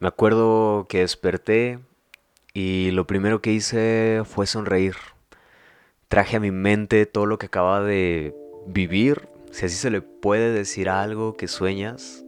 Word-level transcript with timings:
Me 0.00 0.08
acuerdo 0.08 0.86
que 0.88 1.00
desperté 1.00 1.78
y 2.52 2.90
lo 2.90 3.06
primero 3.06 3.40
que 3.40 3.52
hice 3.52 4.22
fue 4.24 4.46
sonreír. 4.46 4.96
Traje 6.08 6.36
a 6.36 6.40
mi 6.40 6.50
mente 6.50 7.06
todo 7.06 7.26
lo 7.26 7.38
que 7.38 7.46
acababa 7.46 7.80
de 7.80 8.34
vivir, 8.66 9.28
si 9.52 9.66
así 9.66 9.76
se 9.76 9.90
le 9.90 10.02
puede 10.02 10.52
decir 10.52 10.88
algo 10.88 11.36
que 11.36 11.46
sueñas. 11.46 12.24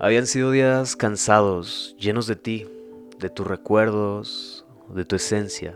Habían 0.00 0.26
sido 0.28 0.52
días 0.52 0.94
cansados, 0.94 1.96
llenos 1.98 2.28
de 2.28 2.36
ti, 2.36 2.68
de 3.18 3.30
tus 3.30 3.46
recuerdos, 3.46 4.64
de 4.94 5.04
tu 5.04 5.16
esencia. 5.16 5.74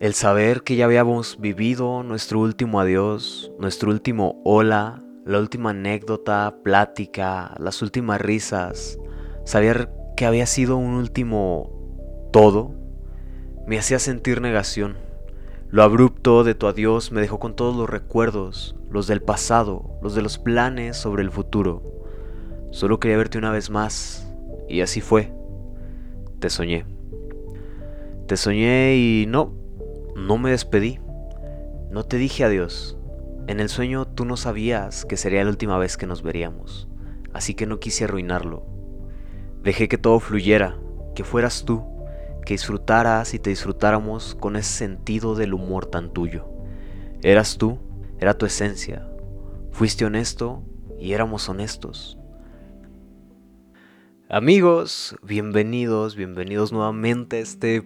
El 0.00 0.14
saber 0.14 0.62
que 0.62 0.74
ya 0.74 0.86
habíamos 0.86 1.40
vivido 1.40 2.02
nuestro 2.02 2.40
último 2.40 2.80
adiós, 2.80 3.52
nuestro 3.60 3.90
último 3.90 4.40
hola, 4.44 5.04
la 5.24 5.38
última 5.38 5.70
anécdota, 5.70 6.56
plática, 6.64 7.54
las 7.58 7.82
últimas 7.82 8.20
risas, 8.20 8.98
saber 9.50 9.90
que 10.16 10.26
había 10.26 10.46
sido 10.46 10.76
un 10.76 10.94
último 10.94 12.28
todo, 12.32 12.72
me 13.66 13.80
hacía 13.80 13.98
sentir 13.98 14.40
negación. 14.40 14.96
Lo 15.70 15.82
abrupto 15.82 16.44
de 16.44 16.54
tu 16.54 16.68
adiós 16.68 17.10
me 17.10 17.20
dejó 17.20 17.40
con 17.40 17.56
todos 17.56 17.74
los 17.76 17.90
recuerdos, 17.90 18.76
los 18.88 19.08
del 19.08 19.22
pasado, 19.22 19.98
los 20.02 20.14
de 20.14 20.22
los 20.22 20.38
planes 20.38 20.96
sobre 20.96 21.24
el 21.24 21.32
futuro. 21.32 21.82
Solo 22.70 23.00
quería 23.00 23.16
verte 23.16 23.38
una 23.38 23.50
vez 23.50 23.70
más, 23.70 24.32
y 24.68 24.82
así 24.82 25.00
fue. 25.00 25.32
Te 26.38 26.48
soñé. 26.48 26.86
Te 28.28 28.36
soñé 28.36 28.94
y 28.94 29.26
no, 29.26 29.52
no 30.14 30.38
me 30.38 30.52
despedí. 30.52 31.00
No 31.90 32.04
te 32.04 32.18
dije 32.18 32.44
adiós. 32.44 32.96
En 33.48 33.58
el 33.58 33.68
sueño 33.68 34.06
tú 34.06 34.24
no 34.24 34.36
sabías 34.36 35.04
que 35.06 35.16
sería 35.16 35.42
la 35.42 35.50
última 35.50 35.76
vez 35.76 35.96
que 35.96 36.06
nos 36.06 36.22
veríamos, 36.22 36.86
así 37.32 37.54
que 37.54 37.66
no 37.66 37.80
quise 37.80 38.04
arruinarlo. 38.04 38.79
Dejé 39.62 39.88
que 39.88 39.98
todo 39.98 40.20
fluyera, 40.20 40.78
que 41.14 41.22
fueras 41.22 41.66
tú, 41.66 41.84
que 42.46 42.54
disfrutaras 42.54 43.34
y 43.34 43.38
te 43.38 43.50
disfrutáramos 43.50 44.34
con 44.34 44.56
ese 44.56 44.72
sentido 44.72 45.34
del 45.34 45.52
humor 45.52 45.84
tan 45.84 46.14
tuyo. 46.14 46.48
Eras 47.22 47.58
tú, 47.58 47.78
era 48.18 48.32
tu 48.32 48.46
esencia. 48.46 49.06
Fuiste 49.70 50.06
honesto 50.06 50.62
y 50.98 51.12
éramos 51.12 51.46
honestos. 51.50 52.16
Amigos, 54.30 55.14
bienvenidos, 55.22 56.16
bienvenidos 56.16 56.72
nuevamente 56.72 57.36
a 57.36 57.40
este 57.40 57.82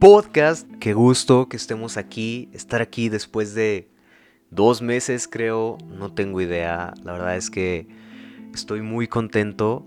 podcast. 0.00 0.68
Qué 0.80 0.92
gusto 0.92 1.48
que 1.48 1.56
estemos 1.56 1.96
aquí, 1.96 2.50
estar 2.52 2.82
aquí 2.82 3.08
después 3.08 3.54
de 3.54 3.90
dos 4.50 4.82
meses 4.82 5.26
creo, 5.26 5.78
no 5.88 6.12
tengo 6.12 6.42
idea. 6.42 6.92
La 7.02 7.12
verdad 7.12 7.36
es 7.38 7.48
que 7.48 7.88
estoy 8.52 8.82
muy 8.82 9.08
contento 9.08 9.86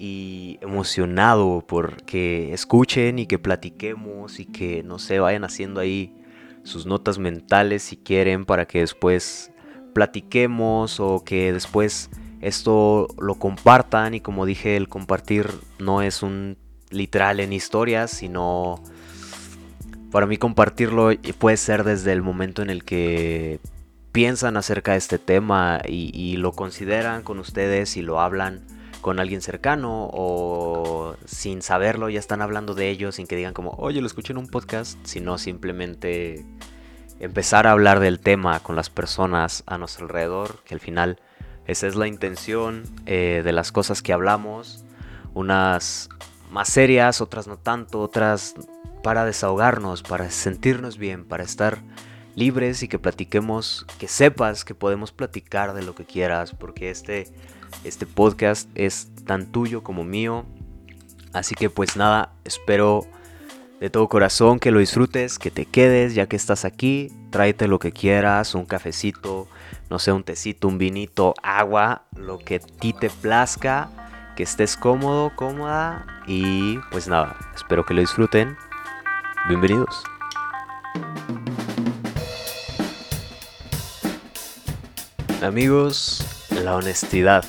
y 0.00 0.58
emocionado 0.62 1.62
por 1.66 2.02
que 2.04 2.54
escuchen 2.54 3.18
y 3.18 3.26
que 3.26 3.38
platiquemos 3.38 4.40
y 4.40 4.46
que 4.46 4.82
no 4.82 4.98
sé, 4.98 5.20
vayan 5.20 5.44
haciendo 5.44 5.78
ahí 5.78 6.16
sus 6.62 6.86
notas 6.86 7.18
mentales 7.18 7.82
si 7.82 7.98
quieren 7.98 8.46
para 8.46 8.66
que 8.66 8.80
después 8.80 9.52
platiquemos 9.92 11.00
o 11.00 11.22
que 11.22 11.52
después 11.52 12.08
esto 12.40 13.08
lo 13.18 13.34
compartan 13.34 14.14
y 14.14 14.20
como 14.20 14.46
dije 14.46 14.78
el 14.78 14.88
compartir 14.88 15.50
no 15.78 16.00
es 16.00 16.22
un 16.22 16.56
literal 16.88 17.38
en 17.38 17.52
historias 17.52 18.10
sino 18.10 18.82
para 20.10 20.26
mí 20.26 20.38
compartirlo 20.38 21.10
puede 21.38 21.58
ser 21.58 21.84
desde 21.84 22.12
el 22.12 22.22
momento 22.22 22.62
en 22.62 22.70
el 22.70 22.84
que 22.84 23.60
piensan 24.12 24.56
acerca 24.56 24.92
de 24.92 24.98
este 24.98 25.18
tema 25.18 25.80
y, 25.86 26.36
lo 26.38 26.52
consideran 26.52 27.22
con 27.22 27.38
ustedes 27.38 27.96
y 27.96 28.02
lo 28.02 28.20
hablan 28.20 28.62
con 29.00 29.20
alguien 29.20 29.40
cercano 29.40 30.08
o 30.12 31.16
sin 31.24 31.62
saberlo 31.62 32.08
ya 32.08 32.18
están 32.18 32.42
hablando 32.42 32.74
de 32.74 32.90
ello 32.90 33.12
sin 33.12 33.26
que 33.26 33.36
digan 33.36 33.54
como, 33.54 33.70
oye, 33.78 34.00
lo 34.00 34.06
escuché 34.06 34.32
en 34.32 34.38
un 34.38 34.48
podcast, 34.48 34.98
sino 35.04 35.38
simplemente 35.38 36.44
empezar 37.18 37.66
a 37.66 37.72
hablar 37.72 38.00
del 38.00 38.20
tema 38.20 38.60
con 38.60 38.76
las 38.76 38.90
personas 38.90 39.62
a 39.66 39.78
nuestro 39.78 40.06
alrededor, 40.06 40.62
que 40.64 40.74
al 40.74 40.80
final 40.80 41.18
esa 41.66 41.86
es 41.86 41.94
la 41.94 42.08
intención 42.08 42.84
eh, 43.06 43.42
de 43.44 43.52
las 43.52 43.72
cosas 43.72 44.02
que 44.02 44.12
hablamos, 44.12 44.84
unas 45.34 46.08
más 46.50 46.68
serias, 46.68 47.20
otras 47.20 47.46
no 47.46 47.56
tanto, 47.58 48.00
otras 48.00 48.54
para 49.02 49.24
desahogarnos, 49.24 50.02
para 50.02 50.30
sentirnos 50.30 50.98
bien, 50.98 51.24
para 51.24 51.44
estar 51.44 51.78
libres 52.34 52.82
y 52.82 52.88
que 52.88 52.98
platiquemos, 52.98 53.86
que 53.98 54.08
sepas 54.08 54.64
que 54.64 54.74
podemos 54.74 55.12
platicar 55.12 55.74
de 55.74 55.82
lo 55.82 55.94
que 55.94 56.04
quieras, 56.04 56.52
porque 56.54 56.90
este, 56.90 57.28
este 57.84 58.06
podcast 58.06 58.68
es 58.74 59.08
tan 59.26 59.46
tuyo 59.46 59.82
como 59.82 60.04
mío. 60.04 60.44
Así 61.32 61.54
que 61.54 61.70
pues 61.70 61.96
nada, 61.96 62.32
espero 62.44 63.06
de 63.80 63.88
todo 63.88 64.08
corazón 64.08 64.58
que 64.58 64.70
lo 64.70 64.78
disfrutes, 64.78 65.38
que 65.38 65.50
te 65.50 65.64
quedes 65.64 66.14
ya 66.14 66.26
que 66.26 66.36
estás 66.36 66.64
aquí, 66.64 67.10
tráete 67.30 67.66
lo 67.66 67.78
que 67.78 67.92
quieras, 67.92 68.54
un 68.54 68.66
cafecito, 68.66 69.48
no 69.88 69.98
sé, 69.98 70.12
un 70.12 70.22
tecito, 70.22 70.68
un 70.68 70.76
vinito, 70.76 71.34
agua, 71.42 72.04
lo 72.14 72.38
que 72.38 72.56
a 72.56 72.58
ti 72.58 72.92
te 72.92 73.08
plazca, 73.08 73.88
que 74.36 74.42
estés 74.42 74.76
cómodo, 74.76 75.32
cómoda 75.34 76.06
y 76.26 76.78
pues 76.90 77.08
nada, 77.08 77.36
espero 77.54 77.86
que 77.86 77.94
lo 77.94 78.00
disfruten. 78.00 78.56
Bienvenidos. 79.48 80.04
Amigos, 85.42 86.22
la 86.50 86.76
honestidad. 86.76 87.44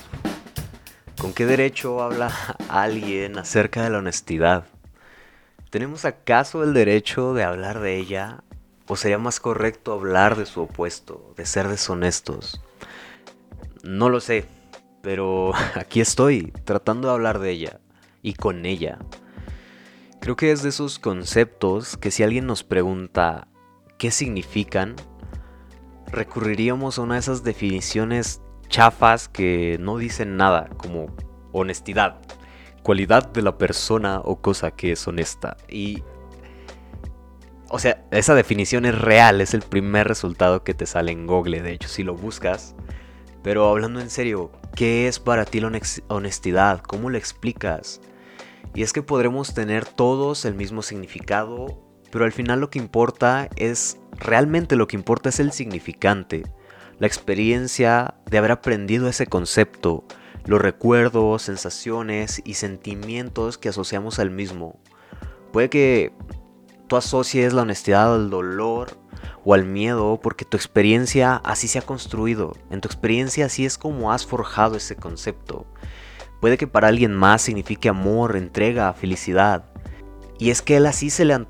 ¿Con 1.22 1.34
qué 1.34 1.46
derecho 1.46 2.02
habla 2.02 2.34
alguien 2.68 3.38
acerca 3.38 3.84
de 3.84 3.92
la 3.92 4.00
honestidad? 4.00 4.66
¿Tenemos 5.70 6.04
acaso 6.04 6.64
el 6.64 6.74
derecho 6.74 7.36
de 7.36 7.44
hablar 7.44 7.80
de 7.80 7.98
ella? 7.98 8.44
¿O 8.88 8.96
sería 8.96 9.20
más 9.20 9.40
correcto 9.40 9.94
hablar 9.94 10.36
de 10.36 10.48
su 10.48 10.62
opuesto, 10.62 11.36
de 11.38 11.46
ser 11.46 11.68
deshonestos? 11.68 12.60
No 13.84 14.10
lo 14.10 14.20
sé, 14.20 14.46
pero 15.04 15.52
aquí 15.76 16.02
estoy 16.02 16.52
tratando 16.66 17.10
de 17.10 17.14
hablar 17.14 17.38
de 17.38 17.52
ella 17.52 17.80
y 18.24 18.34
con 18.34 18.66
ella. 18.66 18.98
Creo 20.22 20.36
que 20.36 20.52
es 20.52 20.64
de 20.64 20.70
esos 20.70 20.98
conceptos 20.98 21.98
que 21.98 22.10
si 22.10 22.24
alguien 22.24 22.48
nos 22.48 22.64
pregunta 22.64 23.48
qué 24.00 24.10
significan, 24.10 24.96
recurriríamos 26.08 26.98
a 26.98 27.04
una 27.04 27.14
de 27.14 27.20
esas 27.20 27.44
definiciones 27.44 28.42
chafas 28.72 29.28
que 29.28 29.78
no 29.80 29.98
dicen 29.98 30.38
nada, 30.38 30.70
como 30.78 31.08
honestidad, 31.52 32.22
cualidad 32.82 33.32
de 33.32 33.44
la 33.44 33.58
persona 33.58 34.20
o 34.24 34.42
cosa 34.42 34.72
que 34.72 34.94
es 34.94 35.08
honesta. 35.08 35.58
Y... 35.70 36.02
O 37.70 37.80
sea, 37.80 38.04
esa 38.12 38.34
definición 38.36 38.86
es 38.86 39.00
real, 39.00 39.40
es 39.40 39.54
el 39.54 39.62
primer 39.62 40.08
resultado 40.08 40.64
que 40.64 40.74
te 40.74 40.86
sale 40.86 41.12
en 41.12 41.26
Google, 41.26 41.62
de 41.62 41.74
hecho, 41.74 41.88
si 41.88 42.04
lo 42.04 42.16
buscas. 42.16 42.76
Pero 43.44 43.70
hablando 43.70 44.02
en 44.02 44.10
serio, 44.10 44.52
¿qué 44.76 45.08
es 45.08 45.20
para 45.20 45.46
ti 45.46 45.62
la 45.62 45.72
honestidad? 46.08 46.82
¿Cómo 46.82 47.10
lo 47.10 47.18
explicas? 47.18 48.02
Y 48.74 48.84
es 48.84 48.92
que 48.92 49.04
podremos 49.04 49.54
tener 49.54 49.86
todos 49.86 50.44
el 50.44 50.54
mismo 50.54 50.82
significado, 50.82 51.82
pero 52.12 52.26
al 52.26 52.34
final 52.34 52.60
lo 52.60 52.70
que 52.70 52.80
importa 52.80 53.50
es 53.56 53.98
realmente 54.18 54.76
lo 54.76 54.88
que 54.88 54.98
importa 54.98 55.30
es 55.30 55.40
el 55.40 55.54
significante, 55.54 56.44
la 57.02 57.08
experiencia 57.08 58.14
de 58.30 58.38
haber 58.38 58.52
aprendido 58.52 59.08
ese 59.08 59.26
concepto, 59.26 60.04
los 60.46 60.62
recuerdos, 60.62 61.42
sensaciones 61.42 62.44
y 62.46 62.54
sentimientos 62.54 63.58
que 63.58 63.70
asociamos 63.70 64.20
al 64.20 64.30
mismo. 64.30 64.80
Puede 65.52 65.72
que 65.72 66.14
tú 66.86 66.98
asocies 66.98 67.54
la 67.54 67.64
honestidad 67.64 68.14
al 68.14 68.30
dolor 68.30 69.00
o 69.44 69.56
al 69.56 69.66
miedo 69.66 70.20
porque 70.22 70.46
tu 70.46 70.58
experiencia 70.58 71.38
así 71.38 71.68
se 71.68 71.80
ha 71.80 71.82
construido, 71.82 72.56
en 72.70 72.82
tu 72.82 72.88
experiencia 72.88 73.48
así 73.48 73.66
es 73.66 73.80
como 73.80 74.12
has 74.12 74.28
forjado 74.28 74.76
ese 74.76 74.96
concepto. 74.96 75.66
Puede 76.40 76.60
que 76.60 76.68
para 76.68 76.90
alguien 76.90 77.16
más 77.16 77.42
signifique 77.42 77.90
amor, 77.90 78.38
entrega, 78.38 78.94
felicidad, 78.94 79.66
y 80.38 80.52
es 80.52 80.62
que 80.62 80.78
él 80.78 80.86
así 80.86 81.10
se 81.10 81.26
le, 81.26 81.34
han 81.34 81.48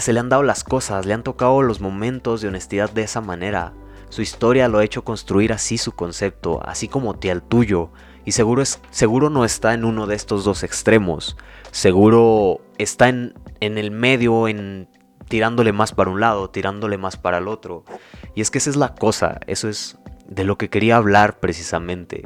se 0.00 0.12
le 0.12 0.18
han 0.18 0.28
dado 0.28 0.42
las 0.42 0.64
cosas, 0.64 1.06
le 1.06 1.14
han 1.14 1.22
tocado 1.22 1.62
los 1.62 1.80
momentos 1.80 2.40
de 2.40 2.48
honestidad 2.48 2.90
de 2.90 3.02
esa 3.02 3.20
manera. 3.20 3.72
Su 4.10 4.22
historia 4.22 4.68
lo 4.68 4.78
ha 4.78 4.84
hecho 4.84 5.02
construir 5.02 5.52
así 5.52 5.78
su 5.78 5.92
concepto, 5.92 6.60
así 6.64 6.88
como 6.88 7.18
te 7.18 7.30
al 7.30 7.42
tuyo. 7.42 7.90
Y 8.24 8.32
seguro, 8.32 8.60
es, 8.60 8.80
seguro 8.90 9.30
no 9.30 9.44
está 9.44 9.72
en 9.72 9.84
uno 9.84 10.06
de 10.06 10.16
estos 10.16 10.44
dos 10.44 10.62
extremos. 10.62 11.36
Seguro 11.70 12.60
está 12.76 13.08
en, 13.08 13.34
en 13.60 13.78
el 13.78 13.90
medio, 13.90 14.46
en 14.46 14.88
tirándole 15.28 15.72
más 15.72 15.92
para 15.92 16.10
un 16.10 16.20
lado, 16.20 16.50
tirándole 16.50 16.98
más 16.98 17.16
para 17.16 17.38
el 17.38 17.48
otro. 17.48 17.84
Y 18.34 18.42
es 18.42 18.50
que 18.50 18.58
esa 18.58 18.68
es 18.68 18.76
la 18.76 18.94
cosa, 18.94 19.40
eso 19.46 19.68
es 19.68 19.96
de 20.26 20.44
lo 20.44 20.58
que 20.58 20.68
quería 20.68 20.96
hablar 20.96 21.40
precisamente 21.40 22.24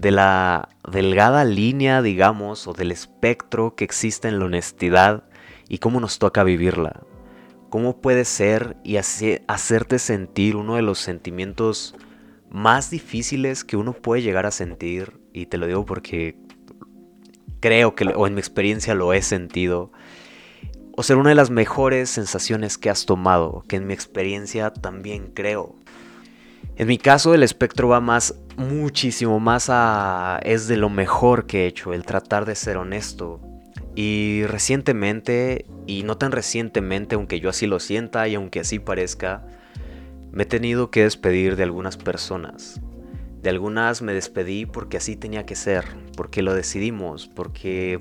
de 0.00 0.10
la 0.10 0.68
delgada 0.88 1.44
línea, 1.44 2.02
digamos, 2.02 2.66
o 2.66 2.72
del 2.72 2.92
espectro 2.92 3.74
que 3.74 3.84
existe 3.84 4.28
en 4.28 4.38
la 4.38 4.44
honestidad 4.44 5.24
y 5.68 5.78
cómo 5.78 6.00
nos 6.00 6.18
toca 6.18 6.44
vivirla. 6.44 7.00
¿Cómo 7.70 8.00
puede 8.00 8.24
ser 8.24 8.76
y 8.82 8.96
hacerte 8.96 9.98
sentir 9.98 10.56
uno 10.56 10.76
de 10.76 10.82
los 10.82 10.98
sentimientos 10.98 11.94
más 12.50 12.90
difíciles 12.90 13.62
que 13.62 13.76
uno 13.76 13.92
puede 13.92 14.22
llegar 14.22 14.46
a 14.46 14.50
sentir? 14.50 15.20
Y 15.32 15.46
te 15.46 15.58
lo 15.58 15.66
digo 15.66 15.84
porque 15.84 16.36
creo 17.60 17.94
que, 17.94 18.04
o 18.06 18.26
en 18.26 18.34
mi 18.34 18.40
experiencia 18.40 18.94
lo 18.94 19.12
he 19.12 19.20
sentido, 19.20 19.92
o 20.96 21.02
ser 21.02 21.16
una 21.16 21.28
de 21.28 21.34
las 21.34 21.50
mejores 21.50 22.10
sensaciones 22.10 22.78
que 22.78 22.90
has 22.90 23.06
tomado, 23.06 23.64
que 23.68 23.76
en 23.76 23.86
mi 23.86 23.94
experiencia 23.94 24.72
también 24.72 25.30
creo. 25.34 25.76
En 26.76 26.88
mi 26.88 26.96
caso 26.96 27.34
el 27.34 27.42
espectro 27.42 27.88
va 27.88 28.00
más, 28.00 28.34
muchísimo 28.56 29.40
más 29.40 29.68
a... 29.68 30.40
es 30.42 30.68
de 30.68 30.76
lo 30.76 30.88
mejor 30.88 31.46
que 31.46 31.64
he 31.64 31.66
hecho, 31.66 31.92
el 31.92 32.04
tratar 32.04 32.46
de 32.46 32.54
ser 32.54 32.78
honesto. 32.78 33.40
Y 34.00 34.46
recientemente, 34.46 35.66
y 35.88 36.04
no 36.04 36.16
tan 36.16 36.30
recientemente, 36.30 37.16
aunque 37.16 37.40
yo 37.40 37.50
así 37.50 37.66
lo 37.66 37.80
sienta 37.80 38.28
y 38.28 38.36
aunque 38.36 38.60
así 38.60 38.78
parezca, 38.78 39.44
me 40.30 40.44
he 40.44 40.46
tenido 40.46 40.92
que 40.92 41.02
despedir 41.02 41.56
de 41.56 41.64
algunas 41.64 41.96
personas. 41.96 42.80
De 43.42 43.50
algunas 43.50 44.00
me 44.00 44.14
despedí 44.14 44.66
porque 44.66 44.98
así 44.98 45.16
tenía 45.16 45.46
que 45.46 45.56
ser, 45.56 45.84
porque 46.16 46.42
lo 46.42 46.54
decidimos, 46.54 47.26
porque 47.26 47.98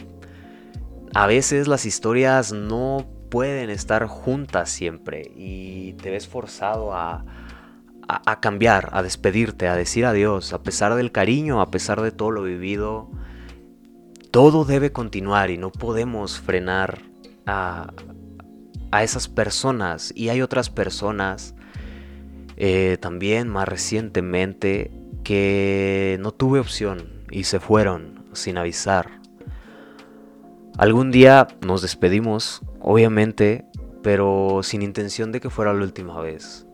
a 1.15 1.25
veces 1.25 1.67
las 1.67 1.88
historias 1.88 2.53
no 2.53 3.07
pueden 3.31 3.71
estar 3.71 4.05
juntas 4.05 4.69
siempre 4.69 5.31
y 5.35 5.94
te 5.94 6.11
ves 6.11 6.27
forzado 6.27 6.94
a, 6.94 7.25
a, 8.07 8.39
cambiar, 8.39 8.89
a 8.91 9.01
despedirte, 9.01 9.67
a 9.67 9.75
decir 9.75 10.05
adiós, 10.05 10.53
a 10.53 10.61
pesar 10.61 10.94
del 10.94 11.11
cariño, 11.11 11.59
a 11.59 11.71
pesar 11.71 12.01
de 12.01 12.11
todo 12.11 12.29
lo 12.29 12.44
vivido, 12.44 13.09
todo 14.27 14.65
debe 14.65 14.91
continuar 14.91 15.50
y 15.50 15.57
no 15.57 15.71
podemos 15.71 16.39
frenar 16.39 17.01
a, 17.45 17.94
a 18.91 19.03
esas 19.03 19.27
personas. 19.27 20.12
Y 20.15 20.29
hay 20.29 20.41
otras 20.41 20.69
personas 20.69 21.56
eh, 22.56 22.97
también 23.00 23.47
más 23.47 23.68
recientemente 23.68 24.91
que 25.24 26.18
no 26.21 26.31
tuve 26.31 26.59
opción 26.59 27.24
y 27.31 27.44
se 27.44 27.59
fueron 27.59 28.25
sin 28.33 28.57
avisar. 28.57 29.21
Algún 30.77 31.12
día 31.12 31.47
nos 31.65 31.81
despedimos, 31.81 32.62
obviamente, 32.80 33.65
pero 34.03 34.59
sin 34.62 34.83
intención 34.83 35.31
de 35.31 35.41
que 35.41 35.50
fuera 35.50 35.73
la 35.73 35.83
última 35.83 36.19
vez 36.21 36.68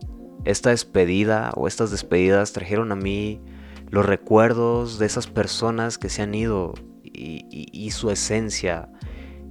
esta 0.44 0.70
despedida 0.70 1.52
o 1.56 1.66
estas 1.66 1.90
despedidas 1.90 2.52
trajeron 2.52 2.92
a 2.92 2.96
mí 2.96 3.40
los 3.90 4.04
recuerdos 4.04 4.98
de 4.98 5.06
esas 5.06 5.26
personas 5.26 5.98
que 5.98 6.08
se 6.08 6.22
han 6.22 6.34
ido 6.34 6.74
y, 7.24 7.90
su 7.90 8.10
esencia. 8.10 8.88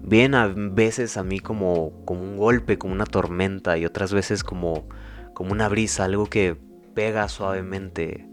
Vienen 0.01 0.35
a 0.35 0.47
veces 0.47 1.17
a 1.17 1.23
mí 1.23 1.39
como, 1.39 2.03
como 2.05 2.21
un 2.21 2.37
golpe, 2.37 2.77
como 2.77 2.93
una 2.93 3.05
tormenta 3.05 3.77
y 3.77 3.85
otras 3.85 4.13
veces 4.13 4.43
como, 4.43 4.87
como 5.33 5.51
una 5.51 5.69
brisa, 5.69 6.05
algo 6.05 6.27
que 6.27 6.57
pega 6.93 7.27
suavemente. 7.29 8.27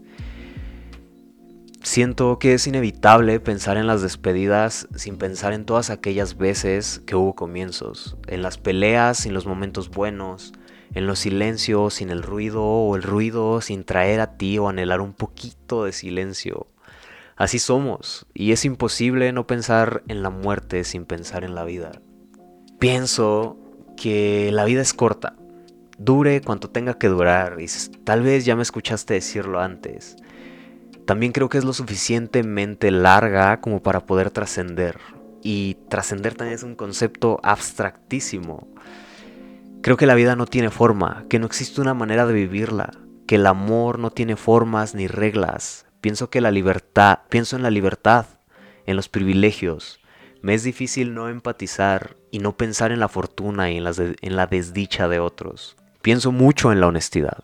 Siento 1.83 2.37
que 2.37 2.53
es 2.53 2.67
inevitable 2.67 3.39
pensar 3.39 3.77
en 3.77 3.87
las 3.87 4.03
despedidas 4.03 4.87
sin 4.95 5.17
pensar 5.17 5.53
en 5.53 5.65
todas 5.65 5.89
aquellas 5.89 6.37
veces 6.37 7.01
que 7.07 7.15
hubo 7.15 7.35
comienzos, 7.35 8.17
en 8.27 8.43
las 8.43 8.59
peleas, 8.59 9.25
en 9.25 9.33
los 9.33 9.47
momentos 9.47 9.89
buenos, 9.89 10.53
en 10.93 11.07
los 11.07 11.19
silencios, 11.19 11.95
sin 11.95 12.09
el 12.09 12.21
ruido 12.21 12.63
o 12.63 12.95
el 12.95 13.03
ruido 13.03 13.61
sin 13.61 13.83
traer 13.83 14.19
a 14.19 14.37
ti 14.37 14.57
o 14.59 14.69
anhelar 14.69 15.01
un 15.01 15.13
poquito 15.13 15.85
de 15.85 15.91
silencio. 15.91 16.67
Así 17.41 17.57
somos, 17.57 18.27
y 18.35 18.51
es 18.51 18.65
imposible 18.65 19.33
no 19.33 19.47
pensar 19.47 20.03
en 20.07 20.21
la 20.21 20.29
muerte 20.29 20.83
sin 20.83 21.05
pensar 21.05 21.43
en 21.43 21.55
la 21.55 21.63
vida. 21.63 21.91
Pienso 22.77 23.57
que 23.97 24.51
la 24.51 24.63
vida 24.63 24.83
es 24.83 24.93
corta, 24.93 25.37
dure 25.97 26.41
cuanto 26.41 26.69
tenga 26.69 26.99
que 26.99 27.07
durar, 27.07 27.57
y 27.59 27.65
tal 28.03 28.21
vez 28.21 28.45
ya 28.45 28.55
me 28.55 28.61
escuchaste 28.61 29.15
decirlo 29.15 29.59
antes. 29.59 30.17
También 31.07 31.31
creo 31.31 31.49
que 31.49 31.57
es 31.57 31.63
lo 31.63 31.73
suficientemente 31.73 32.91
larga 32.91 33.59
como 33.59 33.81
para 33.81 34.05
poder 34.05 34.29
trascender, 34.29 34.99
y 35.41 35.79
trascender 35.89 36.35
también 36.35 36.57
es 36.57 36.63
un 36.63 36.75
concepto 36.75 37.39
abstractísimo. 37.41 38.67
Creo 39.81 39.97
que 39.97 40.05
la 40.05 40.13
vida 40.13 40.35
no 40.35 40.45
tiene 40.45 40.69
forma, 40.69 41.25
que 41.27 41.39
no 41.39 41.47
existe 41.47 41.81
una 41.81 41.95
manera 41.95 42.27
de 42.27 42.35
vivirla, 42.35 42.91
que 43.25 43.37
el 43.37 43.47
amor 43.47 43.97
no 43.97 44.11
tiene 44.11 44.35
formas 44.35 44.93
ni 44.93 45.07
reglas. 45.07 45.87
Pienso 46.01 46.29
que 46.29 46.41
la 46.41 46.51
libertad, 46.51 47.19
pienso 47.29 47.55
en 47.55 47.63
la 47.63 47.69
libertad, 47.69 48.25
en 48.85 48.95
los 48.95 49.07
privilegios. 49.07 49.99
Me 50.41 50.55
es 50.55 50.63
difícil 50.63 51.13
no 51.13 51.29
empatizar 51.29 52.17
y 52.31 52.39
no 52.39 52.57
pensar 52.57 52.91
en 52.91 52.99
la 52.99 53.07
fortuna 53.07 53.69
y 53.69 53.77
en, 53.77 53.85
en 53.87 54.35
la 54.35 54.47
desdicha 54.47 55.07
de 55.07 55.19
otros. 55.19 55.77
Pienso 56.01 56.31
mucho 56.31 56.71
en 56.71 56.79
la 56.79 56.87
honestidad. 56.87 57.43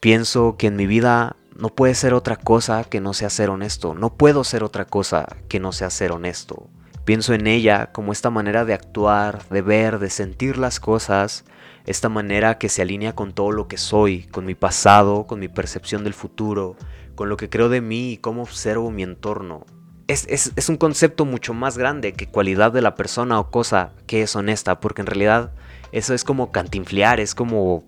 Pienso 0.00 0.56
que 0.58 0.66
en 0.66 0.76
mi 0.76 0.86
vida 0.86 1.36
no 1.56 1.70
puede 1.70 1.94
ser 1.94 2.12
otra 2.12 2.36
cosa 2.36 2.84
que 2.84 3.00
no 3.00 3.14
sea 3.14 3.30
ser 3.30 3.48
honesto. 3.48 3.94
No 3.94 4.14
puedo 4.14 4.44
ser 4.44 4.62
otra 4.62 4.84
cosa 4.84 5.26
que 5.48 5.58
no 5.58 5.72
sea 5.72 5.88
ser 5.88 6.12
honesto. 6.12 6.68
Pienso 7.06 7.32
en 7.32 7.46
ella 7.46 7.92
como 7.92 8.12
esta 8.12 8.28
manera 8.28 8.66
de 8.66 8.74
actuar, 8.74 9.48
de 9.48 9.62
ver, 9.62 9.98
de 9.98 10.10
sentir 10.10 10.58
las 10.58 10.80
cosas 10.80 11.44
esta 11.86 12.08
manera 12.08 12.58
que 12.58 12.68
se 12.68 12.82
alinea 12.82 13.14
con 13.14 13.32
todo 13.32 13.52
lo 13.52 13.68
que 13.68 13.78
soy, 13.78 14.24
con 14.24 14.44
mi 14.44 14.54
pasado, 14.54 15.26
con 15.26 15.38
mi 15.38 15.48
percepción 15.48 16.02
del 16.02 16.14
futuro, 16.14 16.76
con 17.16 17.28
lo 17.28 17.36
que 17.36 17.48
creo 17.48 17.68
de 17.68 17.80
mí 17.80 18.12
y 18.12 18.16
cómo 18.18 18.42
observo 18.42 18.92
mi 18.92 19.02
entorno. 19.02 19.66
Es, 20.06 20.24
es, 20.28 20.68
un 20.68 20.76
concepto 20.76 21.24
mucho 21.24 21.52
más 21.52 21.76
grande 21.76 22.12
que 22.12 22.28
cualidad 22.28 22.70
de 22.70 22.80
la 22.80 22.94
persona 22.94 23.40
o 23.40 23.50
cosa 23.50 23.90
que 24.06 24.22
es 24.22 24.36
honesta, 24.36 24.78
porque 24.78 25.00
en 25.00 25.08
realidad 25.08 25.50
eso 25.90 26.14
es 26.14 26.22
como 26.22 26.52
cantinflear, 26.52 27.18
es 27.18 27.34
como 27.34 27.82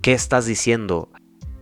¿qué 0.00 0.12
estás 0.14 0.46
diciendo? 0.46 1.10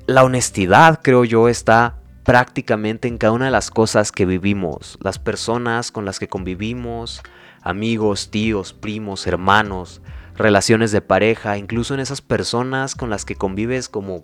La 0.07 0.23
honestidad, 0.23 1.01
creo 1.03 1.25
yo, 1.25 1.49
está 1.49 1.97
prácticamente 2.25 3.09
en 3.09 3.19
cada 3.19 3.33
una 3.33 3.47
de 3.47 3.51
las 3.51 3.71
cosas 3.71 4.13
que 4.13 4.27
vivimos, 4.27 4.99
las 5.03 5.19
personas 5.19 5.91
con 5.91 6.05
las 6.05 6.21
que 6.21 6.29
convivimos, 6.29 7.23
amigos, 7.63 8.31
tíos, 8.31 8.73
primos, 8.73 9.27
hermanos, 9.27 10.01
relaciones 10.37 10.93
de 10.93 11.01
pareja, 11.01 11.59
incluso 11.59 11.95
en 11.95 12.01
esas 12.01 12.23
personas 12.23 12.95
con 12.95 13.11
las 13.11 13.25
que 13.25 13.35
convives 13.35 13.89
como 13.89 14.23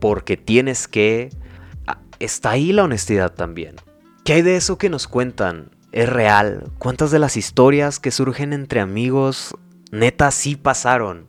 porque 0.00 0.36
tienes 0.36 0.88
que... 0.88 1.30
Ah, 1.88 1.98
está 2.18 2.50
ahí 2.50 2.72
la 2.72 2.84
honestidad 2.84 3.32
también. 3.32 3.76
¿Qué 4.22 4.34
hay 4.34 4.42
de 4.42 4.56
eso 4.56 4.76
que 4.76 4.90
nos 4.90 5.08
cuentan? 5.08 5.70
¿Es 5.90 6.06
real? 6.06 6.70
¿Cuántas 6.78 7.10
de 7.10 7.18
las 7.18 7.38
historias 7.38 7.98
que 7.98 8.10
surgen 8.10 8.52
entre 8.52 8.80
amigos 8.80 9.54
neta 9.90 10.30
sí 10.30 10.54
pasaron? 10.54 11.28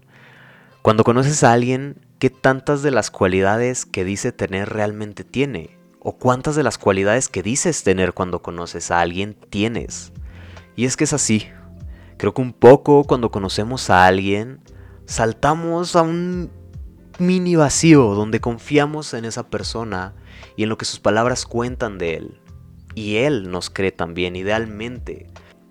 Cuando 0.81 1.05
conoces 1.05 1.45
a 1.45 1.53
alguien, 1.53 2.01
¿qué 2.19 2.29
tantas 2.29 2.83
de 2.83 2.91
las 2.91 3.09
cualidades 3.09 3.85
que 3.85 4.03
dice 4.03 4.33
tener 4.33 4.67
realmente 4.67 5.23
tiene? 5.23 5.77
¿O 6.01 6.17
cuántas 6.17 6.55
de 6.55 6.63
las 6.63 6.77
cualidades 6.77 7.29
que 7.29 7.41
dices 7.41 7.83
tener 7.83 8.13
cuando 8.13 8.41
conoces 8.41 8.91
a 8.91 8.99
alguien 8.99 9.37
tienes? 9.49 10.11
Y 10.75 10.83
es 10.83 10.97
que 10.97 11.05
es 11.05 11.13
así, 11.13 11.47
Creo 12.19 12.33
que 12.33 12.41
un 12.41 12.51
poco 12.51 13.05
cuando 13.05 13.31
conocemos 13.31 13.89
a 13.89 14.05
alguien, 14.05 14.59
saltamos 15.05 15.95
a 15.95 16.01
un 16.01 16.51
mini 17.17 17.55
vacío 17.55 18.13
donde 18.13 18.41
confiamos 18.41 19.13
en 19.13 19.23
esa 19.23 19.47
persona 19.47 20.15
y 20.55 20.63
en 20.63 20.69
lo 20.69 20.77
que 20.77 20.85
sus 20.85 20.99
palabras 20.99 21.45
cuentan 21.45 21.97
de 21.97 22.15
él. 22.15 22.41
Y 22.95 23.17
él 23.17 23.49
nos 23.51 23.69
cree 23.69 23.91
también, 23.91 24.35
idealmente. 24.35 25.27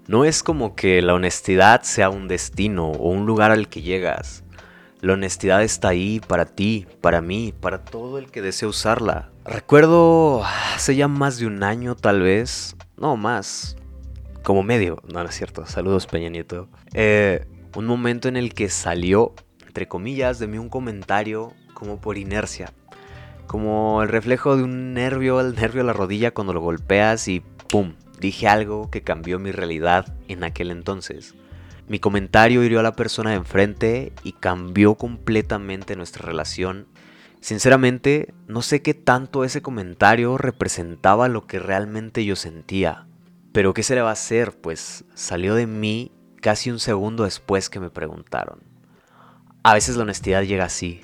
No 0.07 0.25
es 0.25 0.43
como 0.43 0.75
que 0.75 1.03
la 1.03 1.15
honestidad 1.15 1.83
sea 1.83 2.11
un 2.11 2.29
destino 2.29 2.91
o 2.91 3.11
un 3.11 3.27
lugar 3.27 3.51
al 3.51 3.69
que 3.69 3.83
llegas. 3.83 4.45
La 5.01 5.13
honestidad 5.13 5.63
está 5.63 5.89
ahí 5.89 6.21
para 6.21 6.47
ti, 6.47 6.87
para 7.01 7.21
mí, 7.21 7.53
para 7.61 7.85
todo 7.85 8.19
el 8.19 8.31
que 8.31 8.43
desee 8.43 8.69
usarla. 8.69 9.31
Recuerdo 9.45 10.43
hace 10.75 10.97
ya 10.97 11.09
más 11.09 11.39
de 11.39 11.47
un 11.47 11.63
año 11.63 11.95
tal 11.95 12.21
vez, 12.21 12.77
no 12.97 13.17
más, 13.17 13.77
como 14.43 14.63
medio, 14.63 15.03
no, 15.13 15.23
no 15.23 15.29
es 15.29 15.37
cierto, 15.37 15.67
saludos 15.67 16.07
Peña 16.07 16.31
Nieto, 16.31 16.69
eh, 16.95 17.47
un 17.77 17.87
momento 17.87 18.29
en 18.29 18.37
el 18.37 18.55
que 18.55 18.69
salió, 18.69 19.35
entre 19.67 19.87
comillas, 19.87 20.39
de 20.39 20.49
mí 20.49 20.59
un 20.59 20.69
comentario 20.69 21.53
como 21.75 22.01
por 22.01 22.19
inercia, 22.19 22.73
como 23.49 24.03
el 24.03 24.09
reflejo 24.09 24.57
de 24.57 24.63
un 24.63 24.95
nervio, 24.95 25.41
el 25.41 25.57
nervio 25.57 25.81
a 25.81 25.87
la 25.87 25.93
rodilla 25.93 26.33
cuando 26.33 26.53
lo 26.53 26.61
golpeas 26.61 27.27
y 27.27 27.43
¡pum! 27.69 27.95
Dije 28.21 28.47
algo 28.47 28.91
que 28.91 29.03
cambió 29.03 29.41
mi 29.41 29.51
realidad 29.51 30.15
en 30.29 30.45
aquel 30.45 30.71
entonces. 30.71 31.35
Mi 31.89 31.99
comentario 31.99 32.63
hirió 32.63 32.81
a 32.81 32.83
la 32.85 32.93
persona 32.93 33.31
de 33.31 33.37
enfrente 33.37 34.13
y 34.23 34.33
cambió 34.33 34.97
completamente 34.97 35.97
nuestra 35.97 36.27
relación. 36.27 36.87
Sinceramente, 37.41 38.35
no 38.47 38.63
sé 38.63 38.83
qué 38.83 38.93
tanto 38.93 39.45
ese 39.45 39.63
comentario 39.63 40.37
representaba 40.37 41.29
lo 41.29 41.47
que 41.47 41.59
realmente 41.59 42.25
yo 42.25 42.37
sentía. 42.37 43.07
Pero 43.53 43.73
¿qué 43.73 43.83
se 43.83 43.95
le 43.95 44.03
va 44.03 44.11
a 44.11 44.13
hacer? 44.13 44.61
Pues 44.61 45.05
salió 45.15 45.55
de 45.55 45.67
mí 45.67 46.13
casi 46.43 46.71
un 46.71 46.79
segundo 46.79 47.25
después 47.25 47.71
que 47.71 47.81
me 47.81 47.91
preguntaron. 47.91 48.61
A 49.63 49.75
veces 49.75 49.97
la 49.97 50.03
honestidad 50.03 50.43
llega 50.43 50.65
así, 50.65 51.01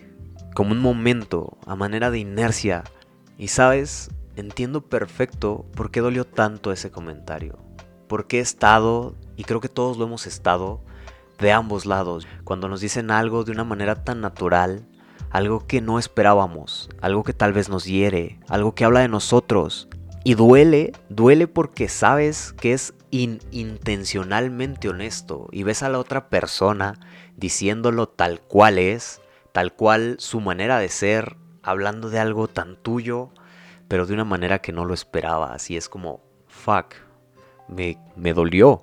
como 0.55 0.73
un 0.73 0.81
momento, 0.81 1.59
a 1.67 1.77
manera 1.77 2.11
de 2.11 2.21
inercia. 2.21 2.85
Y 3.37 3.49
sabes, 3.49 4.11
entiendo 4.37 4.83
perfecto 4.83 5.67
por 5.75 5.91
qué 5.91 6.01
dolió 6.01 6.25
tanto 6.25 6.73
ese 6.73 6.91
comentario. 6.91 7.59
Porque 8.09 8.39
he 8.39 8.41
estado, 8.41 9.15
y 9.37 9.45
creo 9.45 9.61
que 9.61 9.69
todos 9.69 9.99
lo 9.99 10.05
hemos 10.05 10.27
estado, 10.27 10.81
de 11.39 11.53
ambos 11.53 11.85
lados. 11.85 12.27
Cuando 12.45 12.69
nos 12.69 12.81
dicen 12.81 13.11
algo 13.11 13.45
de 13.45 13.53
una 13.53 13.65
manera 13.65 14.05
tan 14.05 14.21
natural, 14.21 14.87
algo 15.31 15.67
que 15.67 15.81
no 15.81 15.99
esperábamos, 15.99 16.89
algo 17.01 17.25
que 17.25 17.33
tal 17.33 17.53
vez 17.53 17.69
nos 17.69 17.85
hiere, 17.85 18.39
algo 18.49 18.75
que 18.75 18.85
habla 18.85 19.01
de 19.01 19.09
nosotros, 19.09 19.89
y 20.23 20.35
duele, 20.35 20.93
duele 21.09 21.49
porque 21.49 21.89
sabes 21.89 22.53
que 22.55 22.73
es 22.73 22.95
intencionalmente 23.11 24.89
honesto 24.89 25.49
y 25.53 25.65
ves 25.65 25.83
a 25.83 25.89
la 25.89 25.99
otra 25.99 26.29
persona 26.31 26.99
diciéndolo 27.37 28.09
tal 28.09 28.41
cual 28.41 28.79
es, 28.79 29.21
tal 29.55 29.73
cual 29.73 30.17
su 30.19 30.41
manera 30.41 30.81
de 30.81 30.89
ser, 30.89 31.37
hablando 31.63 32.11
de 32.11 32.19
algo 32.19 32.49
tan 32.49 32.75
tuyo, 32.75 33.31
pero 33.87 34.05
de 34.05 34.13
una 34.13 34.25
manera 34.25 34.59
que 34.59 34.73
no 34.73 34.85
lo 34.85 34.95
esperabas. 34.95 35.71
Y 35.71 35.77
es 35.77 35.89
como, 35.89 36.21
fuck, 36.49 36.97
me, 37.69 37.97
me 38.17 38.33
dolió. 38.33 38.83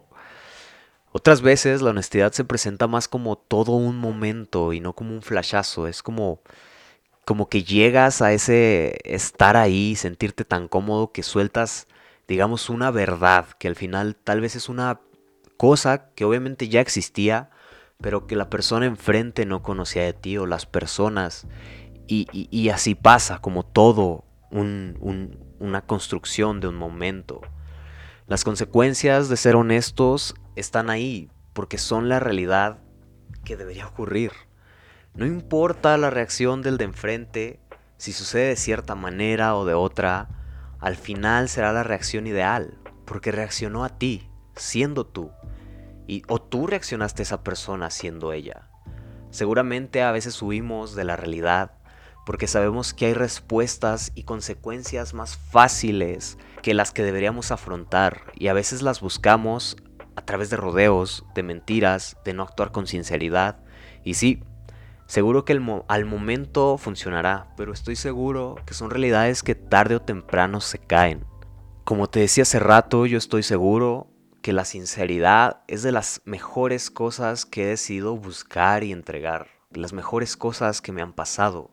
Otras 1.11 1.41
veces 1.41 1.81
la 1.81 1.89
honestidad 1.89 2.31
se 2.31 2.45
presenta 2.45 2.87
más 2.87 3.09
como 3.09 3.37
todo 3.37 3.73
un 3.73 3.97
momento 3.97 4.71
y 4.71 4.79
no 4.79 4.93
como 4.93 5.13
un 5.13 5.21
flashazo. 5.21 5.87
Es 5.89 6.01
como, 6.01 6.39
como 7.25 7.49
que 7.49 7.65
llegas 7.65 8.21
a 8.21 8.31
ese 8.31 8.97
estar 9.03 9.57
ahí, 9.57 9.97
sentirte 9.97 10.45
tan 10.45 10.69
cómodo 10.69 11.11
que 11.11 11.21
sueltas, 11.21 11.87
digamos, 12.29 12.69
una 12.69 12.91
verdad 12.91 13.45
que 13.59 13.67
al 13.67 13.75
final 13.75 14.15
tal 14.15 14.39
vez 14.39 14.55
es 14.55 14.69
una 14.69 15.01
cosa 15.57 16.11
que 16.15 16.23
obviamente 16.23 16.69
ya 16.69 16.79
existía, 16.79 17.49
pero 18.01 18.27
que 18.27 18.35
la 18.35 18.49
persona 18.49 18.85
enfrente 18.85 19.45
no 19.45 19.61
conocía 19.61 20.03
de 20.03 20.13
ti 20.13 20.37
o 20.37 20.45
las 20.45 20.65
personas. 20.65 21.47
Y, 22.07 22.67
así 22.69 22.93
pasa, 22.93 23.39
como 23.39 23.63
todo 23.63 24.25
una 24.51 25.81
construcción 25.85 26.59
de 26.59 26.67
un 26.67 26.75
momento. 26.75 27.39
Las 28.27 28.43
consecuencias 28.43 29.29
de 29.29 29.37
ser 29.37 29.55
honestos 29.55 30.35
están 30.57 30.89
ahí, 30.89 31.29
porque 31.53 31.77
son 31.77 32.09
la 32.09 32.19
realidad 32.19 32.79
que 33.45 33.55
debería 33.55 33.87
ocurrir. 33.87 34.33
No 35.13 35.25
importa 35.25 35.97
la 35.97 36.09
reacción 36.09 36.61
del 36.61 36.77
de 36.77 36.85
enfrente, 36.85 37.59
si 37.95 38.11
sucede 38.11 38.49
de 38.49 38.55
cierta 38.57 38.95
manera 38.95 39.55
o 39.55 39.65
de 39.65 39.73
otra, 39.73 40.27
al 40.79 40.97
final 40.97 41.47
será 41.47 41.71
la 41.71 41.83
reacción 41.83 42.27
ideal, 42.27 42.77
porque 43.05 43.31
reaccionó 43.31 43.85
a 43.85 43.89
ti, 43.89 44.29
siendo 44.55 45.05
tú 45.05 45.31
o 46.27 46.41
tú 46.41 46.67
reaccionaste 46.67 47.21
a 47.21 47.23
esa 47.23 47.43
persona 47.43 47.89
siendo 47.89 48.33
ella. 48.33 48.69
Seguramente 49.29 50.01
a 50.01 50.11
veces 50.11 50.41
huimos 50.41 50.95
de 50.95 51.05
la 51.05 51.15
realidad 51.15 51.71
porque 52.25 52.47
sabemos 52.47 52.93
que 52.93 53.07
hay 53.07 53.13
respuestas 53.13 54.11
y 54.13 54.23
consecuencias 54.23 55.13
más 55.13 55.37
fáciles 55.37 56.37
que 56.61 56.73
las 56.73 56.91
que 56.91 57.03
deberíamos 57.03 57.51
afrontar 57.51 58.21
y 58.35 58.47
a 58.47 58.53
veces 58.53 58.81
las 58.81 59.01
buscamos 59.01 59.77
a 60.15 60.21
través 60.23 60.49
de 60.49 60.57
rodeos, 60.57 61.25
de 61.33 61.43
mentiras, 61.43 62.17
de 62.23 62.33
no 62.33 62.43
actuar 62.43 62.71
con 62.71 62.85
sinceridad. 62.85 63.63
Y 64.03 64.15
sí, 64.15 64.43
seguro 65.07 65.45
que 65.45 65.53
al 65.87 66.05
momento 66.05 66.77
funcionará, 66.77 67.47
pero 67.57 67.73
estoy 67.73 67.95
seguro 67.95 68.55
que 68.65 68.73
son 68.73 68.89
realidades 68.89 69.41
que 69.41 69.55
tarde 69.55 69.95
o 69.95 70.01
temprano 70.01 70.61
se 70.61 70.77
caen. 70.77 71.25
Como 71.83 72.07
te 72.07 72.19
decía 72.19 72.43
hace 72.43 72.59
rato, 72.59 73.05
yo 73.05 73.17
estoy 73.17 73.41
seguro 73.43 74.10
que 74.41 74.53
la 74.53 74.65
sinceridad 74.65 75.61
es 75.67 75.83
de 75.83 75.91
las 75.91 76.21
mejores 76.25 76.89
cosas 76.89 77.45
que 77.45 77.63
he 77.63 77.67
decidido 77.67 78.17
buscar 78.17 78.83
y 78.83 78.91
entregar, 78.91 79.47
las 79.71 79.93
mejores 79.93 80.35
cosas 80.35 80.81
que 80.81 80.91
me 80.91 81.01
han 81.01 81.13
pasado, 81.13 81.71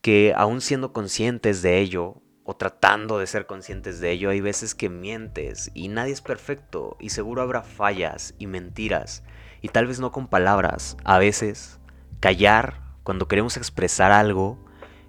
que 0.00 0.32
aún 0.36 0.60
siendo 0.60 0.92
conscientes 0.92 1.62
de 1.62 1.78
ello, 1.78 2.16
o 2.44 2.56
tratando 2.56 3.18
de 3.18 3.26
ser 3.26 3.46
conscientes 3.46 4.00
de 4.00 4.10
ello, 4.10 4.30
hay 4.30 4.40
veces 4.40 4.74
que 4.74 4.88
mientes 4.88 5.70
y 5.74 5.88
nadie 5.88 6.12
es 6.12 6.20
perfecto 6.20 6.96
y 6.98 7.10
seguro 7.10 7.42
habrá 7.42 7.62
fallas 7.62 8.34
y 8.38 8.46
mentiras, 8.46 9.22
y 9.60 9.68
tal 9.68 9.86
vez 9.86 10.00
no 10.00 10.10
con 10.10 10.26
palabras, 10.26 10.96
a 11.04 11.18
veces 11.18 11.78
callar 12.18 12.82
cuando 13.04 13.28
queremos 13.28 13.56
expresar 13.56 14.10
algo 14.10 14.58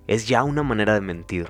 es 0.06 0.28
ya 0.28 0.44
una 0.44 0.64
manera 0.64 0.94
de 0.94 1.02
mentir, 1.02 1.48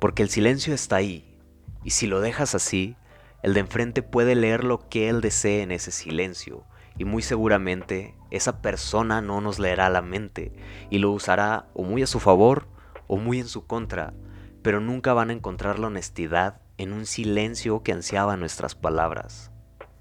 porque 0.00 0.22
el 0.22 0.30
silencio 0.30 0.72
está 0.72 0.96
ahí, 0.96 1.38
y 1.84 1.90
si 1.90 2.06
lo 2.06 2.20
dejas 2.20 2.54
así, 2.54 2.96
el 3.42 3.54
de 3.54 3.60
enfrente 3.60 4.02
puede 4.02 4.34
leer 4.34 4.64
lo 4.64 4.88
que 4.88 5.08
él 5.08 5.20
desee 5.20 5.62
en 5.62 5.72
ese 5.72 5.90
silencio 5.90 6.64
y 6.96 7.04
muy 7.04 7.22
seguramente 7.22 8.14
esa 8.30 8.62
persona 8.62 9.20
no 9.20 9.40
nos 9.40 9.58
leerá 9.58 9.90
la 9.90 10.02
mente 10.02 10.52
y 10.90 10.98
lo 10.98 11.10
usará 11.10 11.66
o 11.74 11.82
muy 11.82 12.02
a 12.02 12.06
su 12.06 12.20
favor 12.20 12.66
o 13.06 13.16
muy 13.16 13.40
en 13.40 13.48
su 13.48 13.66
contra, 13.66 14.14
pero 14.62 14.80
nunca 14.80 15.12
van 15.12 15.30
a 15.30 15.32
encontrar 15.32 15.78
la 15.78 15.88
honestidad 15.88 16.60
en 16.78 16.92
un 16.92 17.06
silencio 17.06 17.82
que 17.82 17.92
ansiaba 17.92 18.36
nuestras 18.36 18.74
palabras. 18.74 19.50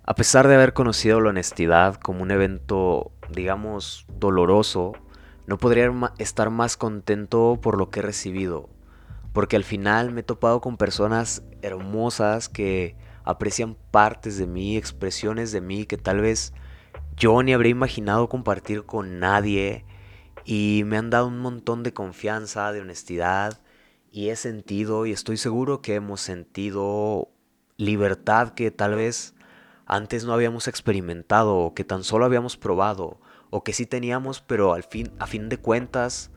A 0.03 0.15
pesar 0.15 0.48
de 0.48 0.55
haber 0.55 0.74
conocido 0.74 1.21
la 1.21 1.29
honestidad 1.29 1.95
como 1.95 2.21
un 2.21 2.31
evento, 2.31 3.12
digamos, 3.29 4.05
doloroso, 4.19 4.93
no 5.48 5.57
podría 5.57 5.91
estar 6.17 6.50
más 6.50 6.77
contento 6.77 7.60
por 7.62 7.77
lo 7.77 7.89
que 7.89 8.00
he 8.00 8.03
recibido, 8.03 8.69
porque 9.33 9.55
al 9.55 9.63
final 9.63 10.12
me 10.12 10.21
he 10.21 10.24
topado 10.24 10.62
con 10.62 10.77
personas 10.77 11.43
hermosas 11.62 12.50
que 12.50 12.95
aprecian 13.23 13.75
partes 13.91 14.37
de 14.37 14.47
mí, 14.47 14.77
expresiones 14.77 15.51
de 15.51 15.61
mí 15.61 15.85
que 15.85 15.97
tal 15.97 16.21
vez 16.21 16.53
yo 17.15 17.43
ni 17.43 17.53
habría 17.53 17.71
imaginado 17.71 18.29
compartir 18.29 18.85
con 18.85 19.19
nadie 19.19 19.85
y 20.45 20.83
me 20.85 20.97
han 20.97 21.09
dado 21.09 21.27
un 21.27 21.39
montón 21.39 21.83
de 21.83 21.93
confianza, 21.93 22.71
de 22.71 22.81
honestidad 22.81 23.61
y 24.11 24.29
he 24.29 24.35
sentido 24.35 25.05
y 25.05 25.11
estoy 25.11 25.37
seguro 25.37 25.81
que 25.81 25.95
hemos 25.95 26.21
sentido 26.21 27.29
libertad 27.77 28.49
que 28.49 28.71
tal 28.71 28.95
vez 28.95 29.35
antes 29.85 30.25
no 30.25 30.33
habíamos 30.33 30.67
experimentado 30.67 31.57
o 31.57 31.73
que 31.73 31.83
tan 31.83 32.03
solo 32.03 32.25
habíamos 32.25 32.57
probado 32.57 33.19
o 33.49 33.63
que 33.63 33.73
sí 33.73 33.85
teníamos 33.85 34.41
pero 34.41 34.73
al 34.73 34.83
fin 34.83 35.11
a 35.19 35.27
fin 35.27 35.49
de 35.49 35.57
cuentas 35.57 36.31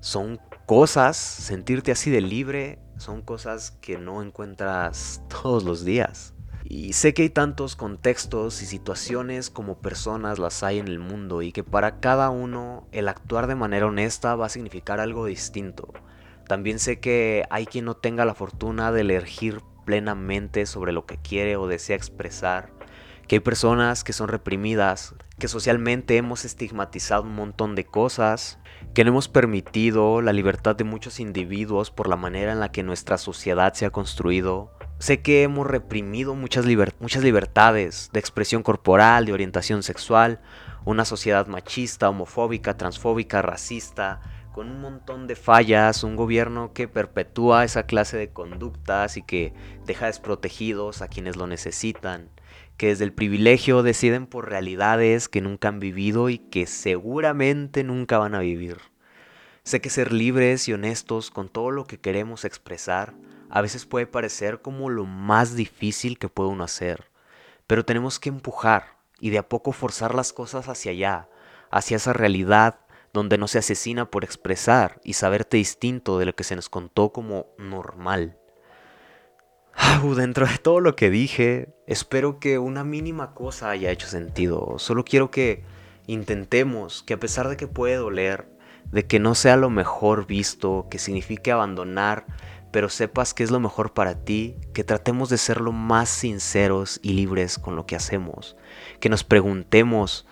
son 0.00 0.40
cosas 0.66 1.16
sentirte 1.16 1.92
así 1.92 2.10
de 2.10 2.20
libre 2.20 2.78
son 3.02 3.22
cosas 3.22 3.72
que 3.80 3.98
no 3.98 4.22
encuentras 4.22 5.22
todos 5.42 5.64
los 5.64 5.84
días. 5.84 6.34
Y 6.64 6.92
sé 6.92 7.12
que 7.12 7.22
hay 7.22 7.28
tantos 7.28 7.76
contextos 7.76 8.62
y 8.62 8.66
situaciones 8.66 9.50
como 9.50 9.78
personas 9.78 10.38
las 10.38 10.62
hay 10.62 10.78
en 10.78 10.88
el 10.88 11.00
mundo 11.00 11.42
y 11.42 11.52
que 11.52 11.64
para 11.64 11.98
cada 11.98 12.30
uno 12.30 12.86
el 12.92 13.08
actuar 13.08 13.48
de 13.48 13.56
manera 13.56 13.86
honesta 13.86 14.36
va 14.36 14.46
a 14.46 14.48
significar 14.48 15.00
algo 15.00 15.26
distinto. 15.26 15.92
También 16.46 16.78
sé 16.78 17.00
que 17.00 17.44
hay 17.50 17.66
quien 17.66 17.84
no 17.84 17.94
tenga 17.94 18.24
la 18.24 18.34
fortuna 18.34 18.92
de 18.92 19.02
elegir 19.02 19.60
plenamente 19.84 20.66
sobre 20.66 20.92
lo 20.92 21.04
que 21.04 21.18
quiere 21.18 21.56
o 21.56 21.66
desea 21.66 21.96
expresar, 21.96 22.70
que 23.26 23.36
hay 23.36 23.40
personas 23.40 24.04
que 24.04 24.12
son 24.12 24.28
reprimidas, 24.28 25.14
que 25.38 25.48
socialmente 25.48 26.16
hemos 26.16 26.44
estigmatizado 26.44 27.24
un 27.24 27.34
montón 27.34 27.74
de 27.74 27.84
cosas, 27.84 28.58
que 28.94 29.04
no 29.04 29.10
hemos 29.10 29.28
permitido 29.28 30.20
la 30.20 30.34
libertad 30.34 30.76
de 30.76 30.84
muchos 30.84 31.18
individuos 31.18 31.90
por 31.90 32.08
la 32.08 32.16
manera 32.16 32.52
en 32.52 32.60
la 32.60 32.70
que 32.70 32.82
nuestra 32.82 33.16
sociedad 33.16 33.72
se 33.72 33.86
ha 33.86 33.90
construido. 33.90 34.70
Sé 34.98 35.22
que 35.22 35.42
hemos 35.42 35.66
reprimido 35.66 36.34
muchas, 36.34 36.66
muchas 37.00 37.24
libertades 37.24 38.10
de 38.12 38.20
expresión 38.20 38.62
corporal, 38.62 39.24
de 39.24 39.32
orientación 39.32 39.82
sexual, 39.82 40.40
una 40.84 41.06
sociedad 41.06 41.46
machista, 41.46 42.10
homofóbica, 42.10 42.76
transfóbica, 42.76 43.40
racista, 43.40 44.20
con 44.52 44.68
un 44.68 44.82
montón 44.82 45.26
de 45.26 45.36
fallas, 45.36 46.04
un 46.04 46.14
gobierno 46.14 46.74
que 46.74 46.86
perpetúa 46.86 47.64
esa 47.64 47.84
clase 47.84 48.18
de 48.18 48.30
conductas 48.30 49.16
y 49.16 49.22
que 49.22 49.54
deja 49.86 50.06
desprotegidos 50.06 51.00
a 51.00 51.08
quienes 51.08 51.36
lo 51.36 51.46
necesitan 51.46 52.28
que 52.76 52.88
desde 52.88 53.04
el 53.04 53.12
privilegio 53.12 53.82
deciden 53.82 54.26
por 54.26 54.48
realidades 54.48 55.28
que 55.28 55.40
nunca 55.40 55.68
han 55.68 55.80
vivido 55.80 56.28
y 56.28 56.38
que 56.38 56.66
seguramente 56.66 57.84
nunca 57.84 58.18
van 58.18 58.34
a 58.34 58.40
vivir. 58.40 58.78
Sé 59.64 59.80
que 59.80 59.90
ser 59.90 60.12
libres 60.12 60.68
y 60.68 60.72
honestos 60.72 61.30
con 61.30 61.48
todo 61.48 61.70
lo 61.70 61.86
que 61.86 62.00
queremos 62.00 62.44
expresar 62.44 63.14
a 63.48 63.60
veces 63.60 63.84
puede 63.84 64.06
parecer 64.06 64.62
como 64.62 64.88
lo 64.88 65.04
más 65.04 65.54
difícil 65.54 66.18
que 66.18 66.30
puede 66.30 66.48
uno 66.48 66.64
hacer, 66.64 67.10
pero 67.66 67.84
tenemos 67.84 68.18
que 68.18 68.30
empujar 68.30 68.96
y 69.20 69.28
de 69.28 69.38
a 69.38 69.48
poco 69.48 69.72
forzar 69.72 70.14
las 70.14 70.32
cosas 70.32 70.68
hacia 70.68 70.90
allá, 70.90 71.28
hacia 71.70 71.98
esa 71.98 72.14
realidad 72.14 72.80
donde 73.12 73.36
no 73.36 73.46
se 73.46 73.58
asesina 73.58 74.10
por 74.10 74.24
expresar 74.24 75.00
y 75.04 75.12
saberte 75.12 75.58
distinto 75.58 76.18
de 76.18 76.24
lo 76.24 76.34
que 76.34 76.44
se 76.44 76.56
nos 76.56 76.70
contó 76.70 77.12
como 77.12 77.46
normal. 77.58 78.38
Dentro 80.16 80.46
de 80.46 80.58
todo 80.58 80.80
lo 80.80 80.96
que 80.96 81.10
dije, 81.10 81.68
espero 81.86 82.38
que 82.38 82.58
una 82.58 82.84
mínima 82.84 83.34
cosa 83.34 83.70
haya 83.70 83.90
hecho 83.90 84.06
sentido. 84.06 84.74
Solo 84.78 85.04
quiero 85.04 85.30
que 85.30 85.64
intentemos 86.06 87.02
que 87.02 87.14
a 87.14 87.20
pesar 87.20 87.48
de 87.48 87.56
que 87.56 87.66
puede 87.66 87.96
doler, 87.96 88.48
de 88.90 89.06
que 89.06 89.18
no 89.18 89.34
sea 89.34 89.56
lo 89.56 89.70
mejor 89.70 90.26
visto, 90.26 90.86
que 90.90 90.98
signifique 90.98 91.52
abandonar, 91.52 92.26
pero 92.72 92.88
sepas 92.88 93.34
que 93.34 93.44
es 93.44 93.50
lo 93.50 93.60
mejor 93.60 93.92
para 93.92 94.24
ti, 94.24 94.56
que 94.72 94.84
tratemos 94.84 95.28
de 95.28 95.38
ser 95.38 95.60
lo 95.60 95.72
más 95.72 96.08
sinceros 96.08 97.00
y 97.02 97.12
libres 97.12 97.58
con 97.58 97.76
lo 97.76 97.86
que 97.86 97.96
hacemos, 97.96 98.56
que 98.98 99.08
nos 99.08 99.24
preguntemos 99.24 100.26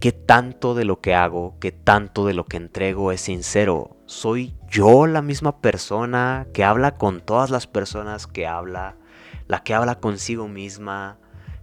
qué 0.00 0.12
tanto 0.12 0.74
de 0.74 0.84
lo 0.84 1.00
que 1.00 1.14
hago, 1.14 1.56
qué 1.60 1.72
tanto 1.72 2.26
de 2.26 2.34
lo 2.34 2.46
que 2.46 2.56
entrego 2.56 3.12
es 3.12 3.20
sincero. 3.20 3.98
¿Soy 4.06 4.56
yo 4.68 5.06
la 5.06 5.22
misma 5.22 5.60
persona 5.60 6.46
que 6.52 6.64
habla 6.64 6.96
con 6.96 7.20
todas 7.20 7.50
las 7.50 7.66
personas 7.66 8.26
que 8.26 8.46
habla, 8.46 8.96
la 9.46 9.62
que 9.62 9.74
habla 9.74 10.00
consigo 10.00 10.48
misma? 10.48 11.18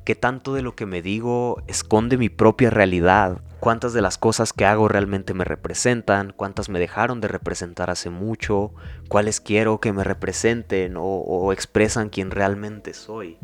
¿Qué 0.06 0.16
tanto 0.16 0.54
de 0.54 0.62
lo 0.62 0.76
que 0.76 0.86
me 0.86 1.02
digo 1.02 1.62
esconde 1.68 2.18
mi 2.18 2.30
propia 2.30 2.70
realidad? 2.70 3.42
¿Cuántas 3.60 3.92
de 3.92 4.02
las 4.02 4.18
cosas 4.18 4.54
que 4.54 4.66
hago 4.66 4.88
realmente 4.88 5.34
me 5.34 5.44
representan? 5.44 6.32
¿Cuántas 6.32 6.70
me 6.70 6.80
dejaron 6.80 7.20
de 7.20 7.28
representar 7.28 7.90
hace 7.90 8.10
mucho? 8.12 8.72
¿Cuáles 9.10 9.42
quiero 9.42 9.80
que 9.82 9.92
me 9.92 10.04
representen 10.04 10.96
o, 10.96 11.04
o 11.04 11.52
expresan 11.52 12.10
quién 12.10 12.32
realmente 12.32 12.94
soy? 12.94 13.40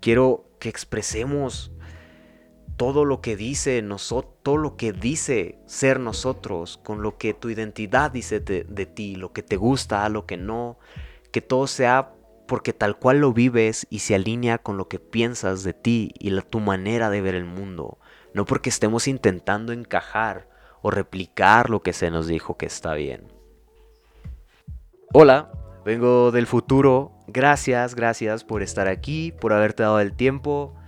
quiero 0.00 0.46
que 0.58 0.68
expresemos 0.68 1.70
todo 2.80 3.04
lo 3.04 3.20
que 3.20 3.36
dice 3.36 3.84
todo 4.42 4.56
lo 4.56 4.78
que 4.78 4.94
dice 4.94 5.58
ser 5.66 6.00
nosotros, 6.00 6.80
con 6.82 7.02
lo 7.02 7.18
que 7.18 7.34
tu 7.34 7.50
identidad 7.50 8.10
dice 8.10 8.40
de, 8.40 8.86
ti, 8.86 9.16
lo 9.16 9.34
que 9.34 9.42
te 9.42 9.56
gusta, 9.56 10.08
lo 10.08 10.24
que 10.24 10.38
no, 10.38 10.78
que 11.30 11.42
todo 11.42 11.66
sea 11.66 12.14
porque 12.48 12.72
tal 12.72 12.98
cual 12.98 13.18
lo 13.18 13.34
vives 13.34 13.86
y 13.90 13.98
se 13.98 14.14
alinea 14.14 14.56
con 14.56 14.78
lo 14.78 14.88
que 14.88 14.98
piensas 14.98 15.62
de 15.62 15.74
ti 15.74 16.14
y 16.18 16.30
la, 16.30 16.40
tu 16.40 16.58
manera 16.58 17.10
de 17.10 17.20
ver 17.20 17.34
el 17.34 17.44
mundo, 17.44 17.98
no 18.32 18.46
porque 18.46 18.70
estemos 18.70 19.08
intentando 19.08 19.74
encajar 19.74 20.48
o 20.80 20.90
replicar 20.90 21.68
lo 21.68 21.82
que 21.82 21.92
se 21.92 22.10
nos 22.10 22.28
dijo 22.28 22.56
que 22.56 22.64
está 22.64 22.94
bien. 22.94 23.30
Hola, 25.12 25.52
vengo 25.84 26.30
del 26.30 26.46
futuro, 26.46 27.12
gracias, 27.26 27.94
gracias 27.94 28.42
por 28.42 28.62
estar 28.62 28.88
aquí, 28.88 29.32
por 29.32 29.52
haberte 29.52 29.82
dado 29.82 30.00
el 30.00 30.14
tiempo 30.14 30.79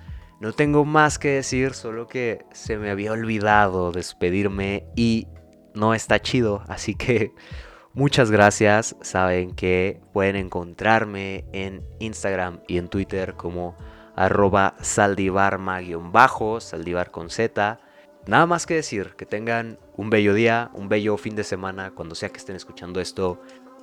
no 0.42 0.52
tengo 0.52 0.84
más 0.84 1.20
que 1.20 1.28
decir, 1.28 1.72
solo 1.72 2.08
que 2.08 2.44
se 2.50 2.76
me 2.76 2.90
había 2.90 3.12
olvidado 3.12 3.92
despedirme 3.92 4.84
y 4.96 5.28
no 5.72 5.94
está 5.94 6.20
chido, 6.20 6.64
así 6.66 6.96
que 6.96 7.32
muchas 7.94 8.32
gracias. 8.32 8.96
Saben 9.02 9.54
que 9.54 10.00
pueden 10.12 10.34
encontrarme 10.34 11.44
en 11.52 11.86
Instagram 12.00 12.58
y 12.66 12.78
en 12.78 12.88
Twitter 12.88 13.34
como 13.34 13.76
arroba 14.16 14.74
saldivarma-bajo, 14.80 16.60
saldivar 16.60 17.12
con 17.12 17.30
Z. 17.30 17.78
Nada 18.26 18.46
más 18.46 18.66
que 18.66 18.74
decir, 18.74 19.14
que 19.16 19.26
tengan 19.26 19.78
un 19.96 20.10
bello 20.10 20.34
día, 20.34 20.72
un 20.74 20.88
bello 20.88 21.18
fin 21.18 21.36
de 21.36 21.44
semana, 21.44 21.92
cuando 21.92 22.16
sea 22.16 22.30
que 22.30 22.38
estén 22.38 22.56
escuchando 22.56 23.00
esto. 23.00 23.40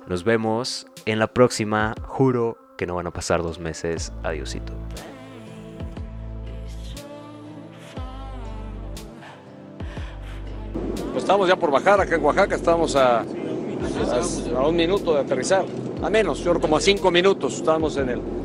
Nos 0.08 0.24
vemos 0.24 0.86
en 1.06 1.20
la 1.20 1.32
próxima, 1.32 1.94
juro 2.02 2.58
que 2.76 2.84
no 2.84 2.96
van 2.96 3.06
a 3.06 3.12
pasar 3.12 3.42
dos 3.42 3.58
meses. 3.58 4.12
Adiosito. 4.22 4.74
Estamos 11.30 11.46
ya 11.46 11.54
por 11.54 11.70
bajar 11.70 12.00
acá 12.00 12.16
en 12.16 12.24
Oaxaca, 12.24 12.56
estamos 12.56 12.96
a, 12.96 13.20
a, 13.20 14.66
un 14.66 14.74
minuto 14.74 15.14
de 15.14 15.20
aterrizar, 15.20 15.64
a 16.02 16.10
menos, 16.10 16.40
yo 16.40 16.58
como 16.58 16.76
a 16.76 16.80
cinco 16.80 17.08
minutos. 17.12 17.54
Estamos 17.54 17.96
en 17.98 18.08
el... 18.08 18.39